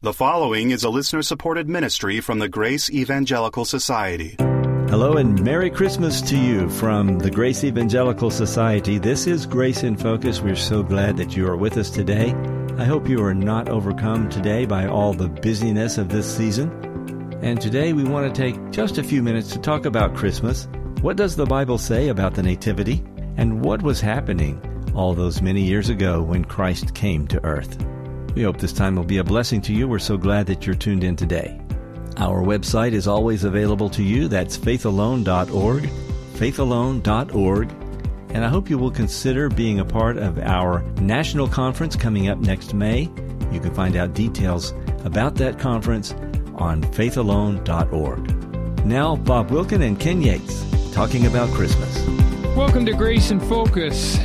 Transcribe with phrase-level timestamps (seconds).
[0.00, 4.36] The following is a listener supported ministry from the Grace Evangelical Society.
[4.38, 8.98] Hello and Merry Christmas to you from the Grace Evangelical Society.
[8.98, 10.40] This is Grace in Focus.
[10.40, 12.32] We're so glad that you are with us today.
[12.78, 16.70] I hope you are not overcome today by all the busyness of this season.
[17.42, 20.68] And today we want to take just a few minutes to talk about Christmas.
[21.00, 23.02] What does the Bible say about the Nativity?
[23.36, 24.62] And what was happening
[24.94, 27.84] all those many years ago when Christ came to earth?
[28.38, 29.88] We hope this time will be a blessing to you.
[29.88, 31.60] We're so glad that you're tuned in today.
[32.18, 34.28] Our website is always available to you.
[34.28, 35.90] That's faithalone.org,
[36.34, 37.72] faithalone.org.
[38.28, 42.38] And I hope you will consider being a part of our national conference coming up
[42.38, 43.10] next May.
[43.50, 44.72] You can find out details
[45.04, 46.12] about that conference
[46.54, 48.86] on faithalone.org.
[48.86, 52.06] Now, Bob Wilkin and Ken Yates talking about Christmas.
[52.56, 54.16] Welcome to Grace in Focus.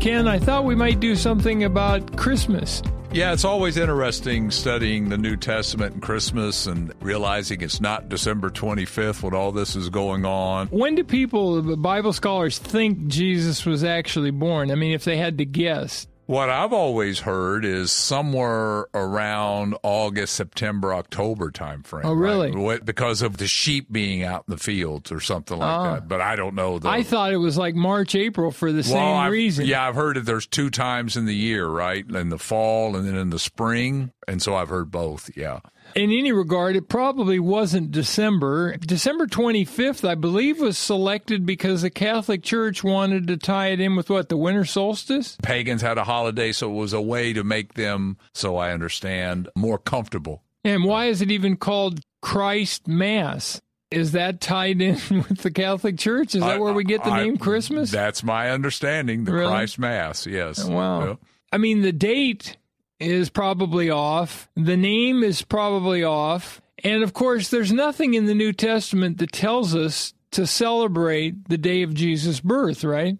[0.00, 2.82] Ken, I thought we might do something about Christmas.
[3.10, 8.50] Yeah, it's always interesting studying the New Testament and Christmas and realizing it's not December
[8.50, 10.66] 25th when all this is going on.
[10.68, 14.70] When do people, Bible scholars, think Jesus was actually born?
[14.70, 16.06] I mean, if they had to guess.
[16.28, 22.02] What I've always heard is somewhere around August, September, October timeframe.
[22.04, 22.50] Oh, really?
[22.52, 22.84] Right?
[22.84, 25.84] Because of the sheep being out in the fields or something like Oh.
[25.94, 26.06] that.
[26.06, 26.78] But I don't know.
[26.78, 29.64] The, I thought it was like March, April for the well, same I've- reason.
[29.64, 32.04] Yeah, I've heard that there's two times in the year, right?
[32.06, 34.12] In the fall and then in the spring.
[34.28, 35.30] And so I've heard both.
[35.34, 35.60] Yeah.
[35.94, 38.76] In any regard, it probably wasn't December.
[38.76, 43.96] December 25th, I believe, was selected because the Catholic Church wanted to tie it in
[43.96, 45.36] with what, the winter solstice?
[45.42, 49.48] Pagans had a holiday, so it was a way to make them, so I understand,
[49.56, 50.42] more comfortable.
[50.64, 53.60] And why is it even called Christ Mass?
[53.90, 56.34] Is that tied in with the Catholic Church?
[56.34, 57.90] Is that I- where we get the I- name Christmas?
[57.90, 59.24] That's my understanding.
[59.24, 59.50] The Really?
[59.50, 60.62] Christ Mass, yes.
[60.62, 61.04] Wow.
[61.06, 61.14] Yeah.
[61.50, 62.57] I mean, the date
[63.00, 64.48] is probably off.
[64.56, 66.60] The name is probably off.
[66.84, 71.58] And of course, there's nothing in the New Testament that tells us to celebrate the
[71.58, 73.16] day of Jesus' birth, right?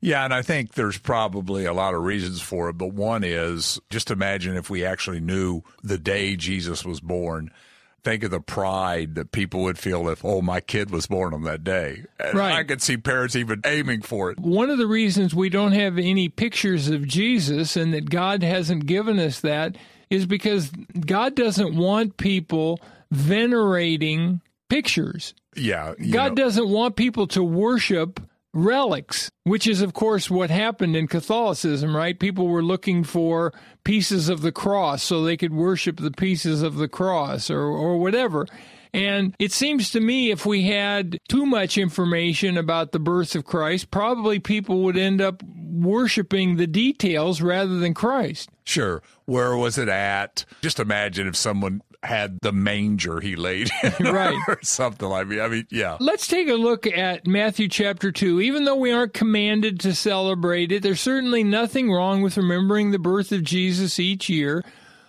[0.00, 3.80] Yeah, and I think there's probably a lot of reasons for it, but one is
[3.90, 7.50] just imagine if we actually knew the day Jesus was born.
[8.04, 11.42] Think of the pride that people would feel if, oh, my kid was born on
[11.44, 12.04] that day.
[12.18, 12.54] And Right.
[12.54, 14.40] I could see parents even aiming for it.
[14.40, 18.86] One of the reasons we don't have any pictures of Jesus and that God hasn't
[18.86, 19.76] given us that
[20.10, 22.80] is because God doesn't want people
[23.10, 25.34] venerating pictures.
[25.54, 25.94] Yeah.
[26.10, 26.44] God know.
[26.44, 28.20] doesn't want people to worship
[28.54, 32.18] relics, which is, of course, what happened in Catholicism, right?
[32.18, 33.52] People were looking for
[33.84, 37.98] pieces of the cross so they could worship the pieces of the cross or, or
[37.98, 38.46] whatever.
[38.94, 43.46] And it seems to me if we had too much information about the birth of
[43.46, 48.50] Christ, probably people would end up worshiping the details rather than Christ.
[48.64, 49.02] Sure.
[49.24, 50.44] Where was it at?
[50.60, 54.36] Just imagine if someone had the manger he laid in Right.
[54.48, 55.40] or something like that.
[55.40, 55.96] I mean, yeah.
[56.00, 58.40] Let's take a look at Matthew chapter 2.
[58.40, 62.98] Even though we aren't commanded to celebrate it, there's certainly nothing wrong with remembering the
[62.98, 64.64] birth of Jesus each year.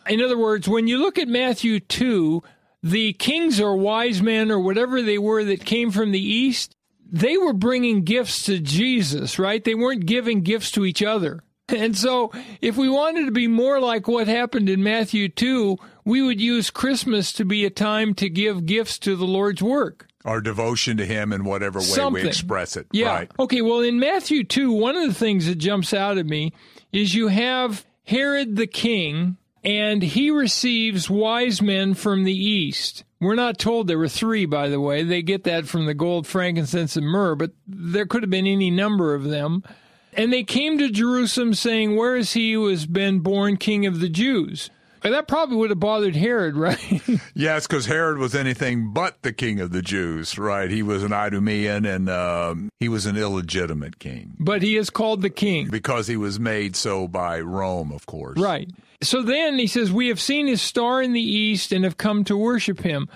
[0.08, 2.44] In other words, when you look at Matthew 2,
[2.84, 6.76] the kings or wise men or whatever they were that came from the east,
[7.10, 9.64] they were bringing gifts to Jesus, right?
[9.64, 11.42] They weren't giving gifts to each other.
[11.74, 16.22] And so, if we wanted to be more like what happened in Matthew 2, we
[16.22, 20.08] would use Christmas to be a time to give gifts to the Lord's work.
[20.24, 22.24] Our devotion to him in whatever way Something.
[22.24, 22.88] we express it.
[22.92, 23.14] Yeah.
[23.14, 23.32] Right.
[23.40, 26.54] Okay, well, in Matthew 2, one of the things that jumps out at me
[26.92, 33.04] is you have Herod the king, and he receives wise men from the east.
[33.20, 35.04] We're not told there were three, by the way.
[35.04, 38.70] They get that from the gold, frankincense, and myrrh, but there could have been any
[38.70, 39.64] number of them.
[40.16, 44.00] And they came to Jerusalem saying, Where is he who has been born king of
[44.00, 44.70] the Jews?
[45.06, 47.02] And that probably would have bothered Herod, right?
[47.34, 50.72] Yes, because Herod was anything but the king of the Jews, right?
[50.72, 55.22] He was an Idumean and um, he was an illegitimate king but he is called
[55.22, 55.68] the king.
[55.70, 58.40] because he was made so by Rome, of course.
[58.40, 58.70] Right.
[59.02, 62.24] So then he says, We have seen his star in the east and have come
[62.26, 63.10] to worship him.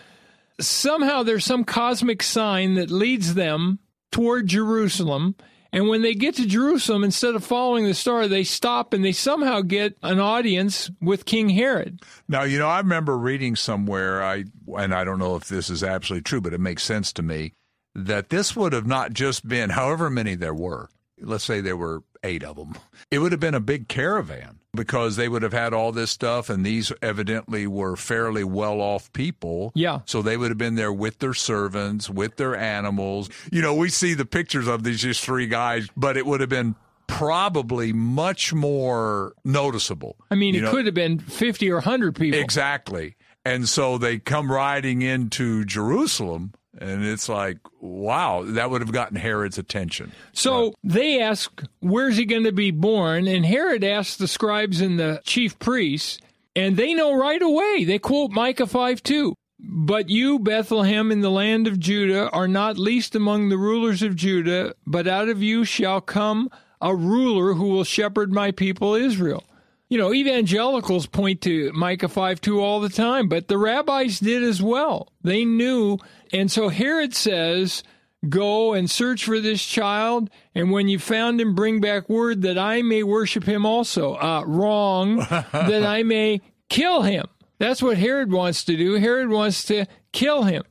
[0.60, 3.80] Somehow there's some cosmic sign that leads them
[4.12, 5.36] toward Jerusalem.
[5.72, 9.12] And when they get to Jerusalem, instead of following the star, they stop and they
[9.12, 12.02] somehow get an audience with King Herod.
[12.28, 14.46] Now, you know, I remember reading somewhere, I
[14.78, 17.54] and I don't know if this is absolutely true, but it makes sense to me
[17.96, 20.90] that this would have not just been however many there were.
[21.20, 22.76] Let's say there were eight of them.
[23.10, 26.50] It would have been a big caravan because they would have had all this stuff,
[26.50, 29.72] and these evidently were fairly well off people.
[29.74, 30.02] Yeah.
[30.06, 33.30] So they would have been there with their servants, with their animals.
[33.52, 36.50] You know, we see the pictures of these just three guys, but it would have
[36.50, 36.76] been
[37.08, 40.18] probably much more noticeable.
[40.30, 42.40] I mean, You it know, could have been 50 or 100 people.
[42.40, 43.16] Exactly.
[43.46, 49.18] And so they come riding into Jerusalem, and it's like, wow, that would have gotten
[49.18, 50.12] Herod's attention.
[50.34, 50.74] So Right.
[50.84, 53.28] they ask, Where's he going to be born?
[53.28, 56.20] And Herod asks the scribes and the chief priests,
[56.56, 57.84] and they know right away.
[57.86, 59.34] They quote Micah 5 2.
[59.60, 64.16] But you, Bethlehem, in the land of Judah, are not least among the rulers of
[64.16, 69.44] Judah, but out of you shall come a ruler who will shepherd my people Israel.
[69.90, 74.44] You know, evangelicals point to Micah 5 2 all the time, but the rabbis did
[74.44, 75.08] as well.
[75.24, 75.98] They knew.
[76.34, 77.84] And so Herod says,
[78.28, 82.58] Go and search for this child, and when you found him, bring back word that
[82.58, 84.16] I may worship him also.
[84.16, 85.18] Uh, wrong,
[85.52, 87.26] that I may kill him.
[87.60, 88.96] That's what Herod wants to do.
[88.96, 90.64] Herod wants to kill him.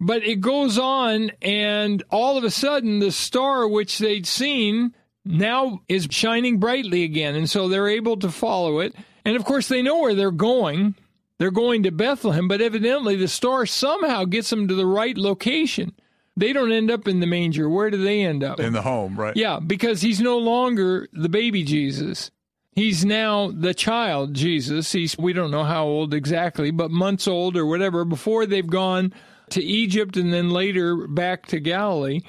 [0.00, 4.94] But it goes on, and all of a sudden, the star which they'd seen
[5.24, 7.34] now is shining brightly again.
[7.34, 8.94] And so they're able to follow it.
[9.24, 10.94] And of course, they know where they're going.
[11.40, 15.94] They're going to Bethlehem, but evidently the star somehow gets them to the right location.
[16.36, 17.66] They don't end up in the manger.
[17.66, 18.60] Where do they end up?
[18.60, 19.34] in the home, right?
[19.34, 22.30] Yeah, because he's no longer the baby Jesus.
[22.72, 24.92] He's now the child Jesus.
[24.92, 29.14] He's we don't know how old exactly, but months old or whatever before they've gone
[29.48, 32.20] to Egypt and then later back to Galilee.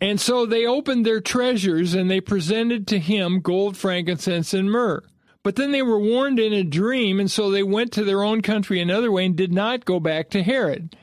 [0.00, 5.04] And so they opened their treasures and they presented to him gold, frankincense, and myrrh.
[5.44, 8.40] But then they were warned in a dream, and so they went to their own
[8.40, 10.96] country another way and did not go back to Herod.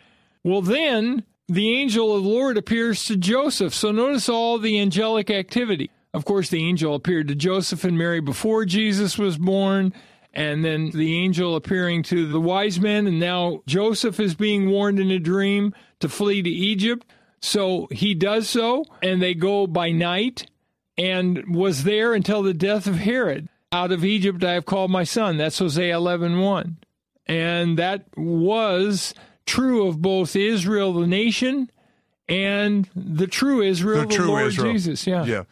[0.44, 3.74] Well, then the angel of the Lord appears to Joseph.
[3.74, 5.92] So notice all the angelic activity.
[6.14, 9.94] Of course, the angel appeared to Joseph and Mary before Jesus was born,
[10.34, 15.00] and then the angel appearing to the wise men, and now Joseph is being warned
[15.00, 17.06] in a dream to flee to Egypt.
[17.42, 20.50] So he does so, and they go by night
[20.98, 23.48] and was there until the death of Herod.
[23.72, 25.38] Out of Egypt I have called my son.
[25.38, 26.76] That's Hosea 11:1.
[27.28, 29.14] And that was
[29.46, 31.72] true of both Israel the nation
[32.28, 34.74] and the true Israel, the, true Lord Israel.
[34.74, 35.06] Jesus.
[35.06, 35.26] Yeah.
[35.26, 35.44] Yeah.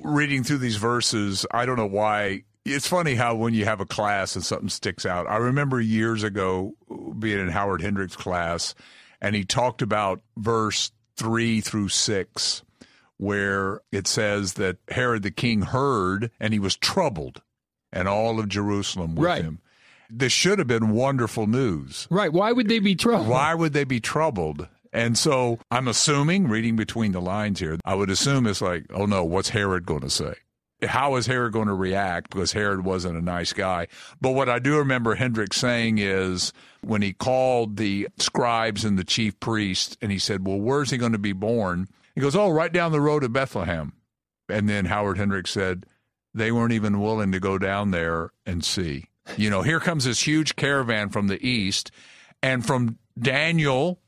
[0.00, 2.44] Reading through these verses, I don't know why.
[2.64, 5.26] It's funny how when you have a class and something sticks out.
[5.28, 6.74] I remember years ago
[7.18, 8.74] being in Howard Hendricks' class,
[9.20, 12.62] and he talked about verse three through six,
[13.18, 17.42] where it says that Herod the king heard and he was troubled,
[17.94, 19.42] and all of Jerusalem with Right.
[19.42, 19.60] him.
[20.10, 22.06] This should have been wonderful news.
[22.10, 22.30] Right.
[22.32, 23.28] Why would they be troubled?
[23.28, 24.68] Why would they be troubled?
[24.92, 29.06] And so I'm assuming, reading between the lines here, I would assume it's like, oh
[29.06, 30.34] no, what's Herod going to say?
[30.82, 32.30] How is Herod going to react?
[32.30, 33.86] Because Herod wasn't a nice guy.
[34.20, 36.52] But what I do remember Hendricks saying is
[36.82, 40.98] when he called the scribes and the chief priests and he said, well, where's he
[40.98, 41.88] going to be born?
[42.14, 43.94] He goes, oh, right down the road to Bethlehem.
[44.48, 45.86] And then Howard Hendricks said,
[46.34, 49.06] they weren't even willing to go down there and see.
[49.36, 51.90] You know, here comes this huge caravan from the east.
[52.42, 54.00] And from Daniel,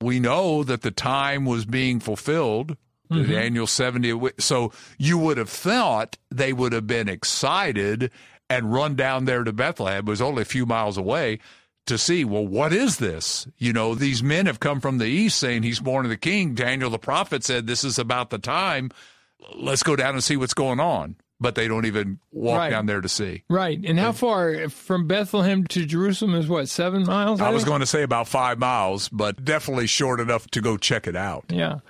[0.00, 2.76] we know that the time was being fulfilled.
[3.10, 3.30] Mm-hmm.
[3.30, 4.30] Daniel 70.
[4.38, 8.10] So you would have thought they would have been excited
[8.48, 10.06] and run down there to Bethlehem.
[10.06, 11.40] It was only a few miles away
[11.86, 13.46] to see, well, what is this?
[13.58, 16.54] You know, these men have come from the east saying he's born of the king.
[16.54, 18.90] Daniel the prophet said this is about the time.
[19.54, 21.16] Let's go down and see what's going on.
[21.42, 22.70] But they don't even walk Right.
[22.70, 23.42] down there to see.
[23.50, 23.78] Right.
[23.84, 27.40] And how far from Bethlehem to Jerusalem is what, seven miles?
[27.40, 27.68] I was think?
[27.68, 31.44] going to say about five miles, but definitely short enough to go check it out.
[31.48, 31.80] Yeah.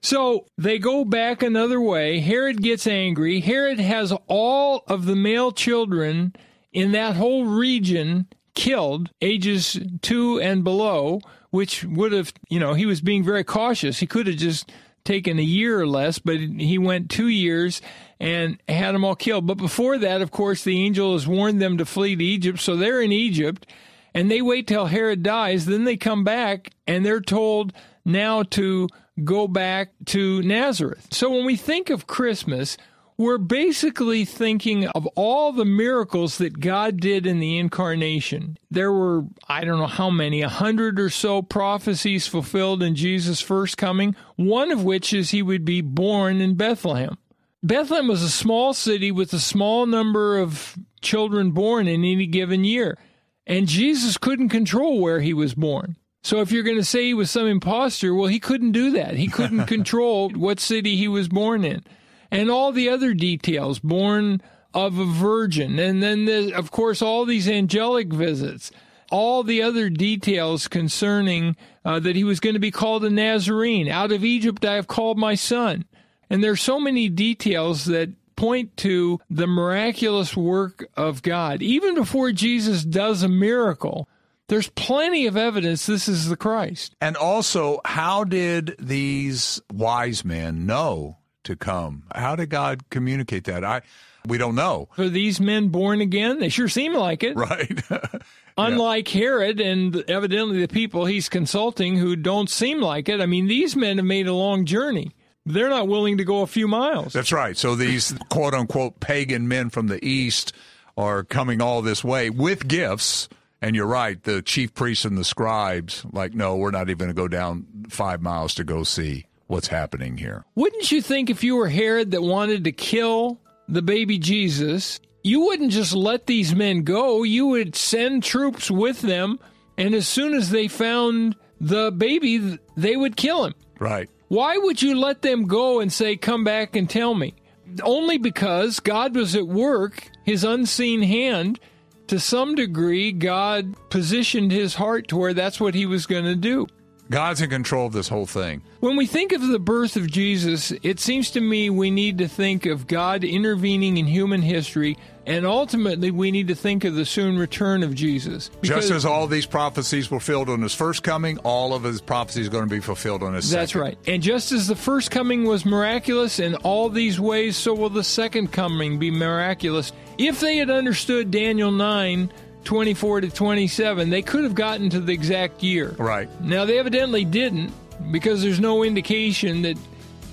[0.00, 2.18] So they go back another way.
[2.20, 3.40] Herod gets angry.
[3.40, 6.34] Herod has all of the male children
[6.72, 12.86] in that whole region killed, ages two and below, which would have, you know, he
[12.86, 13.98] was being very cautious.
[14.00, 14.72] He could have just
[15.04, 17.80] taken a year or less, but he went two years
[18.20, 19.46] and had them all killed.
[19.46, 22.60] But before that, of course, the angel has warned them to flee to Egypt.
[22.60, 23.66] So they're in Egypt
[24.14, 25.66] and they wait till Herod dies.
[25.66, 27.72] Then they come back and they're told
[28.04, 28.88] now to
[29.24, 31.08] go back to Nazareth.
[31.10, 32.76] So when we think of Christmas,
[33.22, 38.58] we're basically thinking of all the miracles that God did in the incarnation.
[38.68, 43.40] There were, I don't know how many, a hundred or so prophecies fulfilled in Jesus'
[43.40, 47.16] first coming, one of which is he would be born in Bethlehem.
[47.62, 52.64] Bethlehem was a small city with a small number of children born in any given
[52.64, 52.98] year.
[53.46, 55.96] And Jesus couldn't control where he was born.
[56.24, 59.14] So if you're going to say he was some imposter, well, he couldn't do that.
[59.14, 61.84] He couldn't control what city he was born in.
[62.32, 64.42] And all the other details, born
[64.74, 65.78] of a virgin.
[65.78, 68.72] And then, the, of course, all these angelic visits,
[69.10, 73.88] all the other details concerning uh, that he was going to be called a Nazarene.
[73.88, 75.84] Out of Egypt I have called my son.
[76.30, 81.60] And there's so many details that point to the miraculous work of God.
[81.60, 84.08] Even before Jesus does a miracle,
[84.52, 86.94] There's plenty of evidence this is the Christ.
[87.00, 92.04] And also, how did these wise men know to come?
[92.14, 93.64] How did God communicate that?
[93.64, 93.82] I
[94.26, 94.88] we don't know.
[94.98, 96.38] Are these men born again?
[96.38, 97.36] They sure seem like it.
[97.36, 97.82] Right.
[98.56, 103.20] Unlike Herod and evidently the people he's consulting who don't seem like it.
[103.20, 105.12] I mean, these men have made a long journey.
[105.44, 107.12] They're not willing to go a few miles.
[107.12, 107.56] That's right.
[107.56, 110.52] So these quote unquote pagan men from the east
[110.96, 113.28] are coming all this way with gifts.
[113.60, 117.10] And you're right, the chief priests and the scribes, like, no, we're not even going
[117.10, 120.44] to go down five miles to go see what's happening here.
[120.54, 125.42] Wouldn't you think if you were Herod that wanted to kill the baby Jesus, you
[125.42, 127.22] wouldn't just let these men go.
[127.22, 129.38] You would send troops with them,
[129.76, 133.54] and as soon as they found the baby, they would kill him.
[133.78, 134.08] Right.
[134.28, 137.34] Why would you let them go and say, Come back and tell me?
[137.82, 141.60] Only because God was at work, his unseen hand.
[142.08, 146.34] To some degree, God positioned his heart to where that's what he was going to
[146.34, 146.66] do.
[147.10, 148.62] God's in control of this whole thing.
[148.80, 152.28] When we think of the birth of Jesus, it seems to me we need to
[152.28, 157.04] think of God intervening in human history, and ultimately we need to think of the
[157.04, 158.50] soon return of Jesus.
[158.62, 162.46] Just as all these prophecies were fulfilled on his first coming, all of his prophecies
[162.46, 163.80] are going to be fulfilled on his That's second.
[163.82, 163.98] right.
[164.06, 168.04] And just as the first coming was miraculous in all these ways, so will the
[168.04, 169.92] second coming be miraculous.
[170.18, 172.32] If they had understood Daniel 9,
[172.64, 175.94] 24 to 27, they could have gotten to the exact year.
[175.98, 176.28] Right.
[176.40, 177.72] Now, they evidently didn't
[178.10, 179.76] because there's no indication that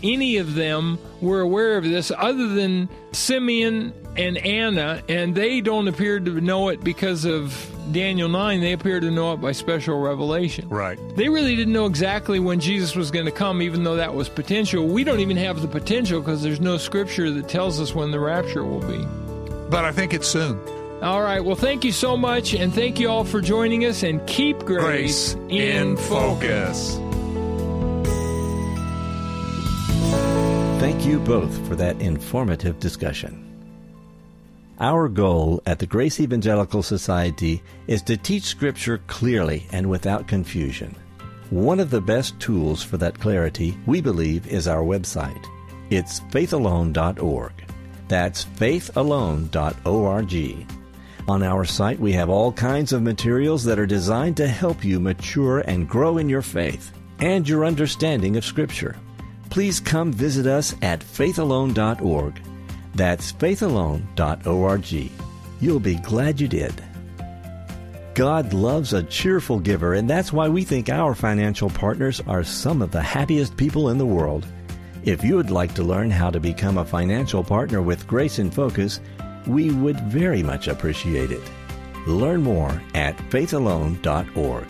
[0.01, 5.87] any of them were aware of this other than Simeon and Anna, and they don't
[5.87, 8.61] appear to know it because of Daniel 9.
[8.61, 10.69] They appear to know it by special revelation.
[10.69, 10.97] Right.
[11.15, 14.29] They really didn't know exactly when Jesus was going to come, even though that was
[14.29, 14.85] potential.
[14.85, 18.19] We don't even have the potential because there's no scripture that tells us when the
[18.19, 19.05] rapture will be.
[19.69, 20.59] But I think it's soon.
[21.01, 21.43] All right.
[21.43, 25.35] Well, thank you so much, and thank you all for joining us, and keep grace,
[25.35, 26.97] Grace in focus.
[30.81, 33.45] Thank you both for that informative discussion.
[34.81, 40.95] Our goal at the Grace Evangelical Society is to teach Scripture clearly and without confusion.
[41.49, 45.45] One of the best tools for that clarity, we believe, is our website.
[45.89, 47.53] It's faithalone.org.
[48.07, 50.78] That's faithalone.org.
[51.29, 54.99] On our site, we have all kinds of materials that are designed to help you
[54.99, 58.95] mature and grow in your faith and your understanding of Scripture.
[59.51, 62.41] Please come visit us at faithalone.org.
[62.95, 65.11] That's faithalone.org.
[65.61, 66.73] You'll be glad you did.
[68.15, 72.81] God loves a cheerful giver, and that's why we think our financial partners are some
[72.81, 74.47] of the happiest people in the world.
[75.03, 78.49] If you would like to learn how to become a financial partner with Grace in
[78.49, 78.99] Focus,
[79.49, 81.41] we would very much appreciate it.
[82.07, 84.67] Learn more at faithalone.org.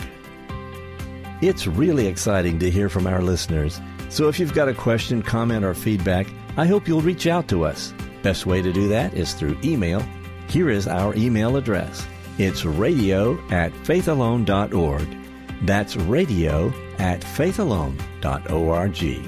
[1.42, 5.64] It's really exciting to hear from our listeners, so if you've got a question, comment,
[5.64, 7.94] or feedback, I hope you'll reach out to us.
[8.24, 10.04] Best way to do that is through email.
[10.50, 12.06] Here is our email address.
[12.38, 15.18] It's radio at faithalone.org.
[15.64, 19.24] That's radio at faithalone.org.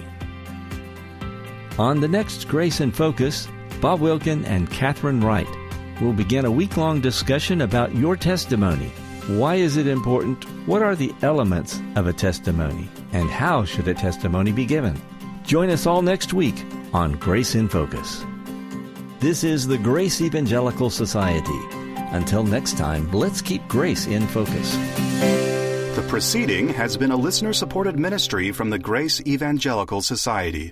[1.79, 3.47] On the next Grace in Focus,
[3.81, 5.49] Bob Wilkin and Catherine Wright
[5.99, 8.89] will begin a week long discussion about your testimony.
[9.25, 10.43] Why is it important?
[10.67, 12.87] What are the elements of a testimony?
[13.11, 15.01] And how should a testimony be given?
[15.43, 18.23] Join us all next week on Grace in Focus.
[19.19, 21.59] This is the Grace Evangelical Society.
[22.11, 24.75] Until next time, let's keep grace in focus.
[25.95, 30.69] The proceeding has been a listener supported ministry from the Grace Evangelical Society.